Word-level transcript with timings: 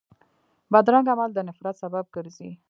بدرنګه 0.71 1.11
عمل 1.15 1.29
د 1.33 1.39
نفرت 1.47 1.75
سبب 1.83 2.05
ګرځي 2.15 2.51